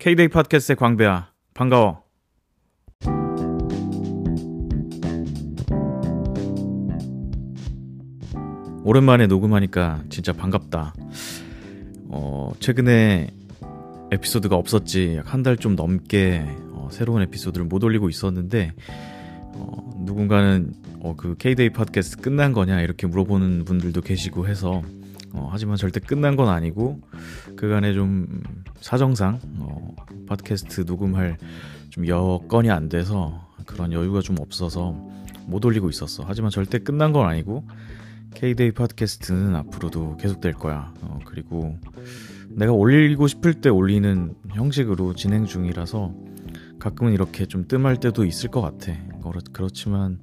[0.00, 1.30] K-데이 팟캐스트의 광배야.
[1.52, 2.02] 반가워.
[8.84, 10.94] 오랜만에 녹음하니까 진짜 반갑다.
[12.08, 13.30] 어, 최근에
[14.10, 15.16] 에피소드가 없었지.
[15.18, 18.72] 약 한 달 좀 넘게 어, 새로운 에피소드를 못 올리고 있었는데,
[19.54, 24.82] 어, 누군가는 어, 그 K-데이 팟캐스트 끝난 거냐 이렇게 물어보는 분들도 계시고 해서
[25.32, 27.00] 어, 하지만 절대 끝난 건 아니고
[27.56, 28.42] 그간에 좀
[28.80, 29.94] 사정상 어,
[30.26, 31.38] 팟캐스트 녹음할
[31.90, 34.92] 좀 여건이 안 돼서 그런 여유가 좀 없어서
[35.46, 36.24] 못 올리고 있었어.
[36.26, 37.64] 하지만 절대 끝난 건 아니고
[38.34, 40.92] K-데이 팟캐스트는 앞으로도 계속될 거야.
[41.02, 41.76] 어, 그리고
[42.48, 46.14] 내가 올리고 싶을 때 올리는 형식으로 진행 중이라서
[46.78, 48.92] 가끔은 이렇게 좀 뜸할 때도 있을 것 같아.
[49.52, 50.18] 그렇지만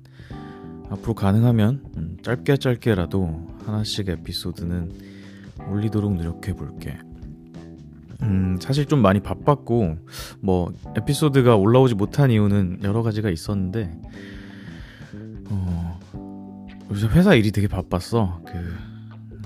[0.90, 4.92] 앞으로 가능하면 음, 짧게 짧게라도 하나씩 에피소드는
[5.70, 6.98] 올리도록 노력해 볼게.
[8.24, 9.98] 음, 사실 좀 많이 바빴고,
[10.42, 14.00] 뭐, 에피소드가 올라오지 못한 이유는 여러 가지가 있었는데,
[15.50, 16.00] 어,
[16.92, 18.42] 요새 회사 일이 되게 바빴어.
[18.46, 18.54] 그,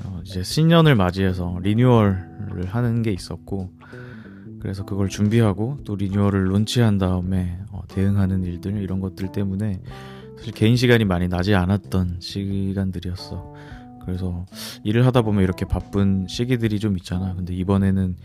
[0.06, 3.72] 어, 이제 신년을 맞이해서 리뉴얼을 하는 게 있었고,
[4.62, 9.81] 그래서 그걸 준비하고 또 리뉴얼을 론치한 다음에 어, 대응하는 일들, 이런 것들 때문에
[10.38, 13.53] 사실 개인 시간이 많이 나지 않았던 시간들이었어.
[14.06, 14.46] 그래서
[14.84, 17.34] 일을 하다 보면 이렇게 바쁜 시기들이 좀 있잖아.
[17.36, 18.16] 근데 이번에는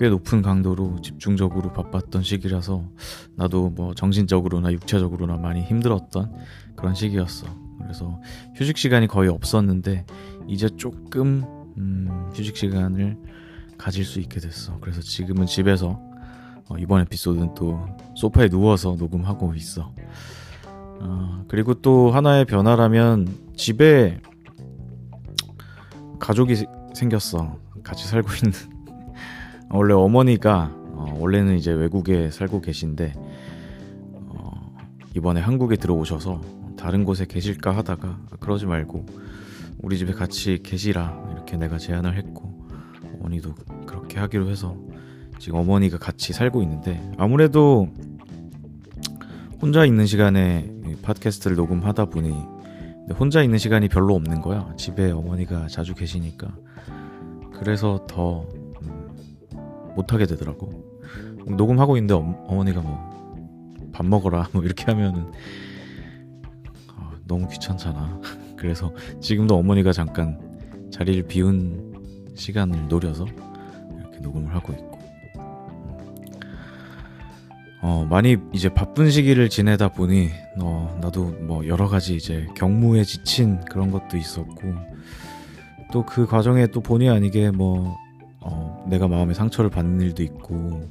[0.00, 2.88] 꽤 높은 강도로 집중적으로 바빴던 시기라서
[3.36, 6.32] 나도 뭐 정신적으로나 육체적으로나 많이 힘들었던
[6.74, 7.46] 그런 시기였어.
[7.82, 8.18] 그래서
[8.56, 10.06] 휴식 시간이 거의 없었는데
[10.48, 11.44] 이제 조금
[11.76, 13.18] 음, 휴식 시간을
[13.76, 14.78] 가질 수 있게 됐어.
[14.80, 16.00] 그래서 지금은 집에서
[16.70, 19.92] 어, 이번 에피소드는 또 소파에 누워서 녹음하고 있어.
[21.02, 24.18] 어, 그리고 또 하나의 변화라면 집에
[26.18, 27.58] 가족이 생겼어.
[27.82, 28.79] 같이 살고 있는.
[29.70, 33.14] 원래 어머니가 어, 원래는 이제 외국에 살고 계신데
[34.12, 34.76] 어,
[35.16, 36.40] 이번에 한국에 들어오셔서
[36.76, 39.06] 다른 곳에 계실까 하다가 그러지 말고
[39.82, 42.58] 우리 집에 같이 계시라 이렇게 내가 제안을 했고
[43.14, 43.54] 어머니도
[43.86, 44.76] 그렇게 하기로 해서
[45.38, 47.88] 지금 어머니가 같이 살고 있는데 아무래도
[49.62, 50.70] 혼자 있는 시간에
[51.02, 52.34] 팟캐스트를 녹음하다 보니
[53.18, 54.72] 혼자 있는 시간이 별로 없는 거야.
[54.76, 56.54] 집에 어머니가 자주 계시니까.
[57.54, 58.59] 그래서 더 음,
[59.94, 60.84] 못하게 되더라고.
[61.46, 63.20] 녹음하고 있는데 어, 머니가 뭐
[63.92, 65.30] 밥 먹어라 뭐 이렇게 하면은
[66.96, 68.20] 어, 너무 귀찮잖아.
[68.56, 70.38] 그래서 지금도 어머니가 잠깐
[70.90, 71.94] 자리를 비운
[72.34, 73.26] 시간을 노려서
[73.98, 74.90] 이렇게 녹음을 하고 있고.
[77.82, 80.28] 어, 많이 이제 바쁜 시기를 지내다 보니,
[80.60, 84.74] 어, 나도 뭐 여러 가지 이제 경무에 지친 그런 것도 있었고,
[85.90, 87.96] 또 그 과정에 또 본의 아니게 뭐,
[88.50, 90.88] 어, 내가 마음에 상처를 받는 일도 있고,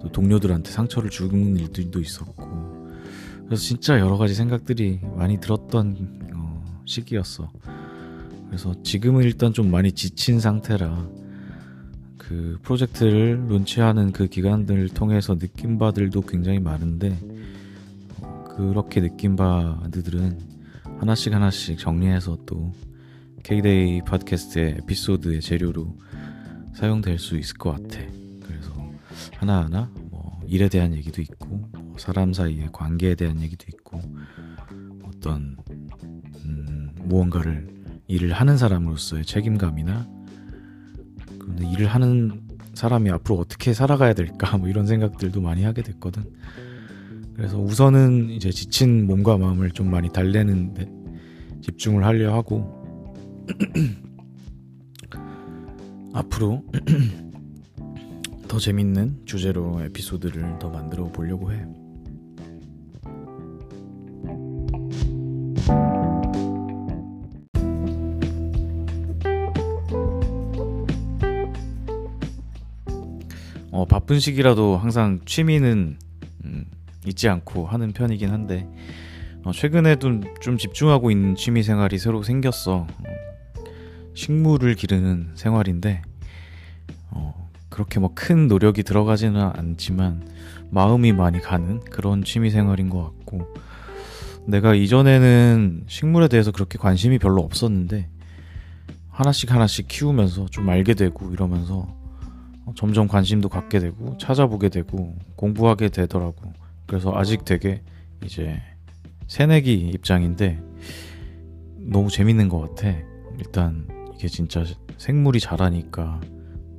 [0.00, 2.88] 또 동료들한테 상처를 주는 일들도 있었고,
[3.46, 7.50] 그래서 진짜 여러 가지 생각들이 많이 들었던 어, 시기였어.
[8.46, 11.08] 그래서 지금은 일단 좀 많이 지친 상태라,
[12.28, 17.18] 그 프로젝트를 론치하는 그 기간들을 통해서 느낀 바들도 굉장히 많은데
[18.54, 20.38] 그렇게 느낀 바들은
[20.98, 22.72] 하나씩 하나씩 정리해서 또
[23.44, 25.96] K-데이 팟캐스트의 에피소드의 재료로
[26.74, 28.00] 사용될 수 있을 것 같아.
[28.42, 28.72] 그래서
[29.36, 34.00] 하나하나 뭐 일에 대한 얘기도 있고 뭐 사람 사이의 관계에 대한 얘기도 있고
[35.04, 35.56] 어떤
[36.44, 37.68] 음, 무언가를
[38.06, 40.08] 일을 하는 사람으로서의 책임감이나
[41.38, 42.42] 근데 일을 하는
[42.74, 46.24] 사람이 앞으로 어떻게 살아가야 될까 뭐 이런 생각들도 많이 하게 됐거든.
[47.34, 50.90] 그래서 우선은 이제 지친 몸과 마음을 좀 많이 달래는데
[51.62, 52.82] 집중을 하려 하고
[56.18, 56.64] 앞으로
[58.48, 61.64] 더 재밌는 주제로 에피소드를 더 만들어 보려고 해.
[73.70, 75.98] 어, 바쁜 시기라도 항상 취미는
[76.44, 76.64] 음,
[77.06, 78.68] 잊지 않고 하는 편이긴 한데
[79.44, 82.88] 어, 최근에도 좀 집중하고 있는 취미 생활이 새로 생겼어.
[84.14, 86.02] 식물을 기르는 생활인데
[87.10, 90.28] 어, 그렇게 뭐 큰 노력이 들어가지는 않지만
[90.70, 93.54] 마음이 많이 가는 그런 취미 생활인 것 같고
[94.46, 98.08] 내가 이전에는 식물에 대해서 그렇게 관심이 별로 없었는데
[99.10, 101.86] 하나씩 하나씩 키우면서 좀 알게 되고 이러면서
[102.64, 106.52] 어, 점점 관심도 갖게 되고 찾아보게 되고 공부하게 되더라고.
[106.86, 107.82] 그래서 아직 되게
[108.24, 108.60] 이제
[109.26, 110.60] 새내기 입장인데
[111.78, 112.96] 너무 재밌는 것 같아.
[113.38, 114.64] 일단 이게 진짜
[114.96, 116.20] 생물이 자라니까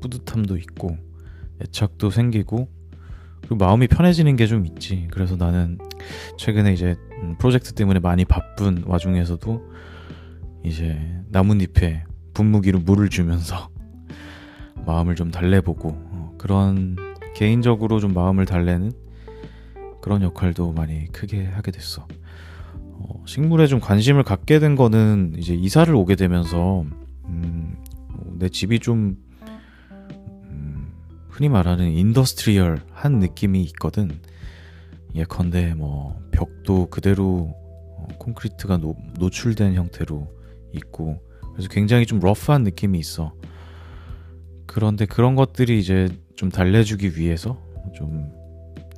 [0.02, 0.98] 뿌듯함도 있고
[1.62, 2.68] 애착도 생기고
[3.48, 5.08] 그 마음이 편해지는 게 좀 있지.
[5.12, 5.78] 그래서 나는
[6.38, 9.62] 최근에 이제 음, 프로젝트 때문에 많이 바쁜 와중에서도
[10.64, 11.00] 이제
[11.30, 12.04] 나뭇잎에
[12.34, 13.70] 분무기로 물을 주면서
[14.86, 16.96] 마음을 좀 달래보고 어, 그런
[17.36, 18.92] 개인적으로 좀 마음을 달래는
[20.02, 22.08] 그런 역할도 많이 크게 하게 됐어.
[22.76, 26.86] 어, 식물에 좀 관심을 갖게 된 거는 이제 이사를 오게 되면서
[27.26, 27.76] 음,
[28.38, 29.29] 내 집이 좀 음,
[31.40, 34.12] 흔히 말하는 industrial한 느낌이 있거든.
[35.16, 40.28] 예컨대 뭐 벽도 그대로 어, 콘크리트가 노, 노출된 형태로
[40.74, 41.22] 있고
[41.54, 43.34] 그래서 굉장히 좀 rough한 느낌이 있어.
[44.66, 47.58] 그런데 그런 것들이 이제 좀 달래주기 위해서
[47.96, 48.34] 좀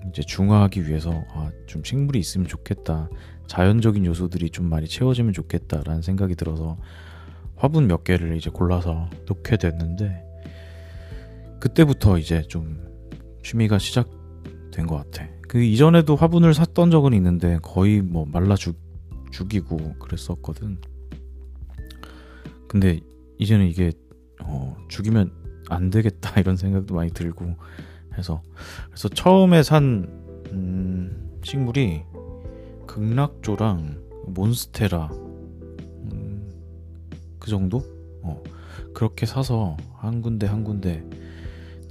[0.10, 3.08] 이제 중화하기 위해서 아, 좀 식물이 있으면 좋겠다.
[3.46, 6.80] 자연적인 요소들이 좀 많이 채워지면 좋겠다라는 생각이 들어서
[7.56, 10.31] 화분 몇 개를 이제 골라서 놓게 됐는데
[11.62, 12.76] 그때부터 이제 좀
[13.44, 15.30] 취미가 시작된 것 같아.
[15.48, 18.76] 그 이전에도 화분을 샀던 적은 있는데 거의 뭐 말라 죽,
[19.32, 20.82] 죽이고 그랬었거든.
[22.68, 23.00] 근데
[23.38, 23.92] 이제는 이게
[24.42, 25.32] 어, 죽이면
[25.70, 27.56] 안 되겠다 이런 생각도 많이 들고
[28.18, 28.42] 해서
[28.88, 30.08] 그래서 처음에 산
[30.52, 32.04] 음, 식물이
[32.88, 36.50] 극락조랑 몬스테라 음,
[37.40, 37.84] 그 정도?
[38.24, 38.42] 어,
[38.94, 41.04] 그렇게 사서 한 군데 한 군데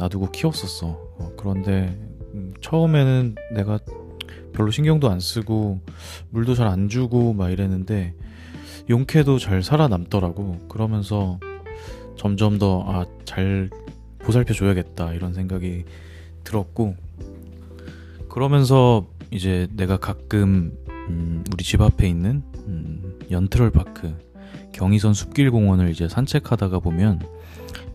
[0.00, 0.86] 놔두고 키웠었어.
[0.88, 1.96] 어, 그런데
[2.34, 3.78] 음, 처음에는 내가
[4.52, 5.80] 별로 신경도 안 쓰고
[6.30, 8.14] 물도 잘 안 주고 막 이랬는데
[8.88, 10.66] 용케도 잘 살아남더라고.
[10.68, 11.38] 그러면서
[12.16, 13.70] 점점 더 아 잘
[14.18, 15.84] 보살펴 줘야겠다 이런 생각이
[16.44, 16.96] 들었고
[18.28, 20.76] 그러면서 이제 내가 가끔
[21.08, 24.12] 음, 우리 집 앞에 있는 음, 연트럴 파크
[24.72, 27.20] 경의선 숲길 공원을 이제 산책하다가 보면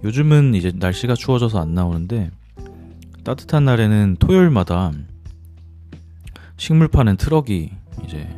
[0.03, 2.31] 요즘은 이제 날씨가 추워져서 안 나오는데
[3.23, 4.91] 따뜻한 날에는 토요일마다
[6.57, 7.71] 식물 파는 트럭이
[8.03, 8.29] 이제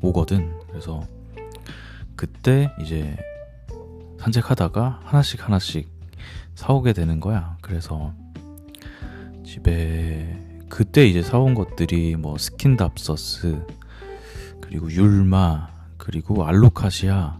[0.00, 0.50] 오거든.
[0.68, 1.06] 그래서
[2.16, 3.16] 그때 이제
[4.20, 5.88] 산책하다가 하나씩 하나씩
[6.54, 7.56] 사오게 되는 거야.
[7.60, 8.14] 그래서
[9.44, 10.36] 집에
[10.68, 13.64] 그때 이제 사온 것들이 뭐 스킨답서스
[14.60, 17.38] 그리고 율마 그리고 알로카시아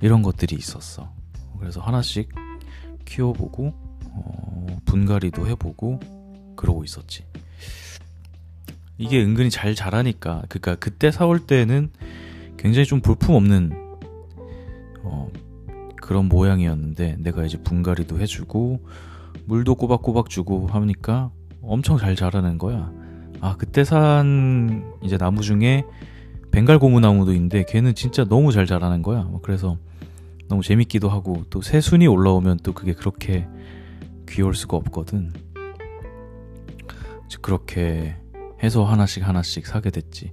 [0.00, 1.12] 이런 것들이 있었어.
[1.58, 2.28] 그래서 하나씩
[3.04, 3.72] 키워보고
[4.06, 6.00] 어, 분갈이도 해보고
[6.56, 7.24] 그러고 있었지.
[8.96, 11.90] 이게 은근히 잘 자라니까 그러니까 그때 사올 때는
[12.56, 13.72] 굉장히 좀 볼품 없는
[15.02, 15.30] 어,
[15.96, 18.80] 그런 모양이었는데 내가 이제 분갈이도 해주고
[19.46, 21.30] 물도 꼬박꼬박 주고 하니까
[21.60, 22.92] 엄청 잘 자라는 거야.
[23.40, 25.84] 아 그때 산 이제 나무 중에
[26.50, 29.22] 벵갈 고무 나무도 있는데 걔는 진짜 너무 잘 자라는 거야.
[29.22, 29.76] 뭐 그래서
[30.48, 33.46] 너무 재밌기도 하고 또 새 순이 올라오면 또 그게 그렇게
[34.28, 35.32] 귀여울 수가 없거든.
[37.40, 38.16] 그렇게
[38.62, 40.32] 해서 하나씩 하나씩 사게 됐지.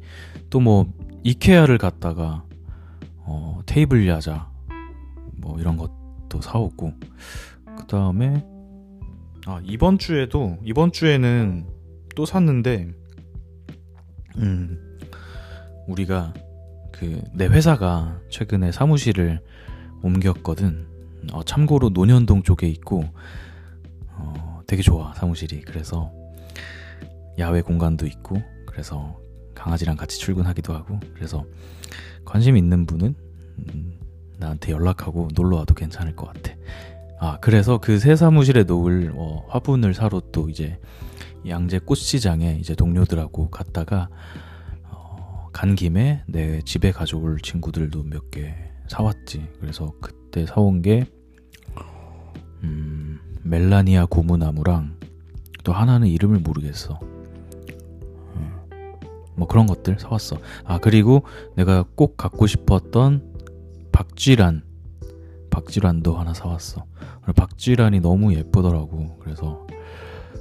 [0.49, 0.85] 또 뭐
[1.23, 2.43] 이케아를 갔다가
[3.17, 4.49] 어, 테이블 야자
[5.37, 6.93] 뭐 이런 것도 사오고
[7.77, 8.45] 그 다음에
[9.45, 11.67] 아 이번 주에도 이번 주에는
[12.15, 12.91] 또 샀는데
[14.37, 14.97] 음
[15.87, 16.33] 우리가
[16.91, 19.41] 그 내 회사가 최근에 사무실을
[20.01, 20.87] 옮겼거든.
[21.33, 23.03] 어, 참고로 논현동 쪽에 있고
[24.09, 25.61] 어, 되게 좋아 사무실이.
[25.61, 26.11] 그래서
[27.39, 29.19] 야외 공간도 있고 그래서
[29.55, 31.45] 강아지랑 같이 출근하기도 하고 그래서
[32.25, 33.15] 관심 있는 분은
[33.73, 33.99] 음,
[34.37, 36.53] 나한테 연락하고 놀러 와도 괜찮을 것 같아.
[37.19, 40.79] 아 그래서 그 새 사무실에 놓을 어, 화분을 사러 또 이제
[41.47, 44.09] 양재 꽃시장에 이제 동료들하고 갔다가
[44.89, 48.55] 어, 간 김에 내 집에 가져올 친구들도 몇 개
[48.91, 49.47] 사왔지.
[49.61, 51.05] 그래서 그때 사온 게
[52.63, 54.99] 음, 멜라니아 고무나무랑
[55.63, 56.99] 또 하나는 이름을 모르겠어.
[58.35, 58.61] 음,
[59.35, 60.37] 뭐 그런 것들 사왔어.
[60.65, 61.23] 아 그리고
[61.55, 63.31] 내가 꼭 갖고 싶었던
[63.93, 64.63] 박쥐란
[65.49, 66.85] 박쥐란도 하나 사왔어.
[67.35, 69.17] 박쥐란이 너무 예쁘더라고.
[69.19, 69.65] 그래서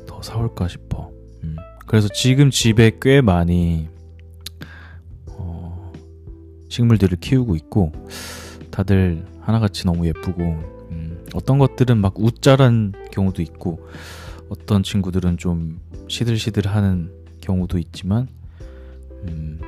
[0.06, 1.10] 더 사올까 싶어.
[1.44, 1.56] 음.
[1.86, 3.88] 그래서 지금 집에 꽤 많이
[5.28, 5.92] 어,
[6.68, 7.92] 식물들을 키우고 있고
[8.70, 13.86] 다들 하나같이 너무 예쁘고 음, 어떤 것들은 막 우짜란 경우도 있고
[14.48, 18.28] 어떤 친구들은 좀 시들시들하는 경우도 있지만
[19.24, 19.60] 음,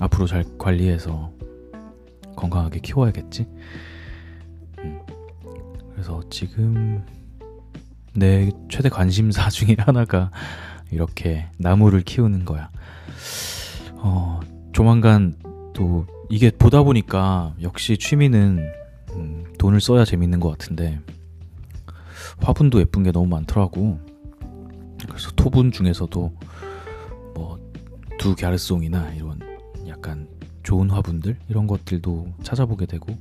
[0.00, 1.32] 앞으로 잘 관리해서
[2.36, 3.46] 건강하게 키워야겠지.
[4.80, 5.00] 음,
[5.92, 7.04] 그래서 지금
[8.12, 10.30] 내 최대 관심사 중에 하나가
[10.90, 12.70] 이렇게 나무를 키우는 거야.
[13.94, 14.40] 어,
[14.72, 15.34] 조만간
[15.72, 18.72] 또 이게 보다 보니까 역시 취미는
[19.12, 20.98] 음, 돈을 써야 재밌는 것 같은데
[22.38, 24.00] 화분도 예쁜 게 너무 많더라고.
[25.06, 26.32] 그래서 토분 중에서도
[27.34, 27.58] 뭐
[28.18, 29.38] 두 갸르송이나 이런
[29.86, 30.26] 약간
[30.62, 33.14] 좋은 화분들 이런 것들도 찾아보게 되고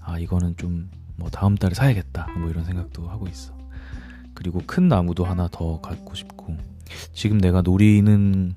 [0.00, 3.52] 아 이거는 좀 뭐 다음 달에 사야겠다 뭐 이런 생각도 하고 있어.
[4.34, 6.56] 그리고 큰 나무도 하나 더 갖고 싶고
[7.12, 8.54] 지금 내가 노리는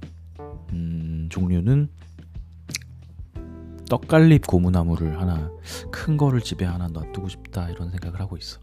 [0.71, 1.89] 음, 종류는
[3.89, 5.51] 떡갈립 고무나무를 하나
[5.91, 8.59] 큰 거를 집에 하나 놔두고 싶다 이런 생각을 하고 있어.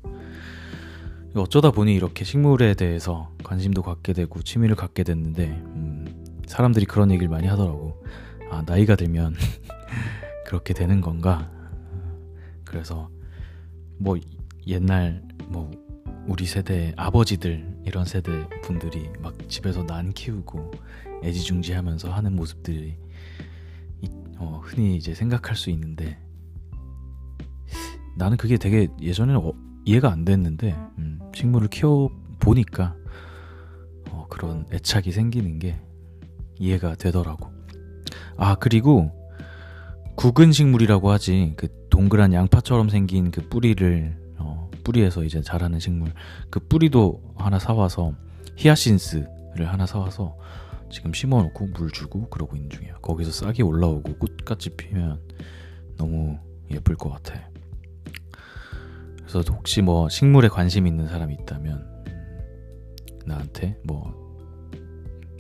[1.35, 7.29] 어쩌다 보니 이렇게 식물에 대해서 관심도 갖게 되고 취미를 갖게 됐는데 음, 사람들이 그런 얘기를
[7.29, 8.05] 많이 하더라고.
[8.51, 9.35] 아 나이가 들면
[10.47, 11.51] 그렇게 되는 건가?
[12.65, 13.09] 그래서
[13.99, 14.19] 뭐
[14.67, 15.71] 옛날 뭐
[16.27, 20.71] 우리 세대 아버지들 이런 세대 분들이 막 집에서 난 키우고
[21.25, 22.97] 애지중지하면서 하는 모습들이
[24.43, 26.19] 어, 흔히 이제 생각할 수 있는데
[28.17, 29.53] 나는 그게 되게 예전에는 어,
[29.85, 32.97] 이해가 안 됐는데 음, 식물을 키워 보니까
[34.11, 35.81] 어, 그런 애착이 생기는 게
[36.59, 37.53] 이해가 되더라고.
[38.37, 39.13] 아 그리고
[40.17, 46.13] 국은 식물이라고 하지 그 동그란 양파처럼 생긴 그 뿌리를 어, 뿌리에서 이제 자라는 식물
[46.51, 48.15] 그 뿌리도 하나 사와서
[48.57, 50.37] 히아신스를 하나 사와서
[50.93, 52.99] 지금 심어놓고 물 주고 그러고 있는 중이야.
[52.99, 55.21] 거기서 싹이 올라오고 꽃같이 피면
[55.97, 56.39] 너무
[56.71, 57.51] 예쁠 것 같아.
[59.17, 62.05] 그래서 혹시 뭐 식물에 관심 있는 사람이 있다면
[63.25, 64.13] 나한테 뭐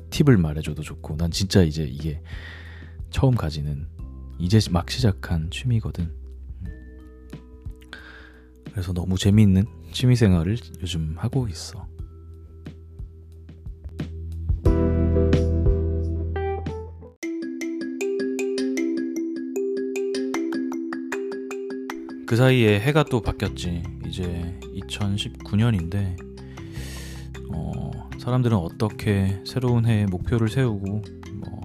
[0.08, 2.22] 팁을 말해줘도 좋고 난 진짜 이제 이게
[3.10, 3.86] 처음 가지는
[4.38, 6.10] 이제 막 시작한 취미거든.
[8.70, 11.91] 그래서 너무 재미있는 취미 생활을 요즘 하고 있어.
[22.32, 23.82] 그 사이에 해가 또 바뀌었지.
[24.06, 26.16] 이제 2019년인데,
[27.52, 31.02] 어, 사람들은 어떻게 새로운 해에 목표를 세우고,
[31.34, 31.60] 뭐,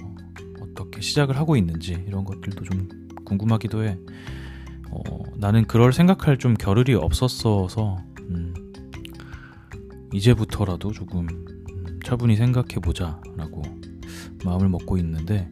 [0.59, 2.89] 어떻게 시작을 하고 있는지, 이런 것들도 좀
[3.23, 3.97] 궁금하기도 해.
[4.91, 8.53] 어, 나는 그럴 생각할 좀 겨를이 없었어서, 음,
[10.11, 13.61] 이제부터라도 조금 음, 차분히 생각해보자, 라고
[14.43, 15.49] 마음을 먹고 있는데,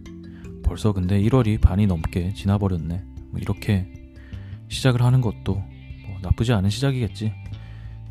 [0.62, 3.06] 벌써 근데 1월이 반이 넘게 지나버렸네.
[3.30, 3.95] 뭐 이렇게
[4.76, 7.34] 시작을 하는 것도 뭐 나쁘지 않은 시작이겠지.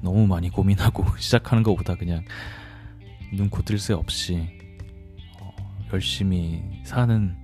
[0.00, 2.25] 너무 많이 고민하고 시작하는 것보다 그냥
[3.33, 4.49] 눈코 뜰새 없이
[5.40, 5.54] 어,
[5.92, 7.37] 열심히 사는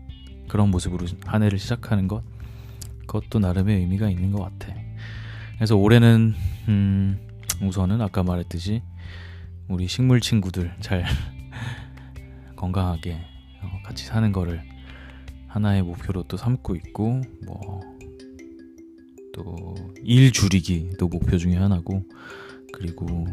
[0.49, 2.23] 그런 모습으로 한 해를 시작하는 것
[3.07, 4.75] 그것도 나름의 의미가 있는 것 같아.
[5.57, 6.35] 그래서 올해는
[6.69, 7.29] 음,
[7.61, 8.83] 우선은 아까 말했듯이
[9.69, 11.05] 우리 식물 친구들 잘
[12.57, 13.21] 건강하게
[13.63, 14.63] 어, 같이 사는 거를
[15.47, 18.00] 하나의 목표로 또 삼고 있고 뭐
[19.33, 22.05] 또 일 줄이기도 목표 중에 하나고
[22.73, 23.27] 그리고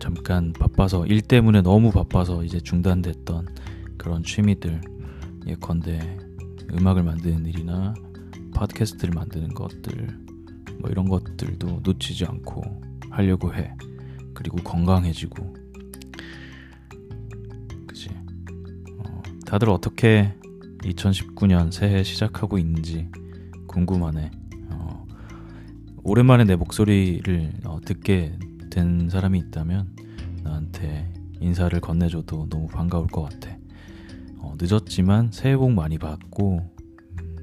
[0.00, 3.46] 잠깐 바빠서 일 때문에 너무 바빠서 이제 중단됐던
[3.96, 4.80] 그런 취미들
[5.46, 6.18] 예컨대
[6.72, 7.94] 음악을 만드는 일이나
[8.54, 10.08] 팟캐스트를 만드는 것들
[10.78, 12.62] 뭐 이런 것들도 놓치지 않고
[13.10, 13.72] 하려고 해.
[14.34, 15.54] 그리고 건강해지고.
[17.86, 18.08] 그지
[18.98, 20.34] 어, 다들 어떻게
[20.82, 23.08] 2019년 새해 시작하고 있는지
[23.68, 24.41] 궁금하네
[26.04, 28.38] 오랜만에 내 목소리를 어, 듣게
[28.70, 29.94] 된 사람이 있다면
[30.42, 33.56] 나한테 인사를 건네줘도 너무 반가울 것 같아.
[34.38, 36.70] 어, 늦었지만 새해 복 많이 받고
[37.20, 37.36] 음,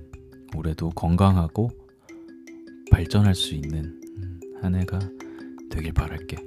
[0.55, 1.69] 올해도 건강하고
[2.91, 4.99] 발전할 수 있는 음, 한 해가
[5.69, 6.37] 되길 바랄게.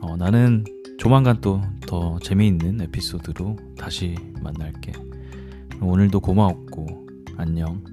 [0.00, 0.64] 어, 나는
[0.98, 1.60] 조만간 또
[1.92, 4.92] 더 재미있는 에피소드로 다시 만날게.
[5.82, 7.84] 오늘도 고마웠고 안녕.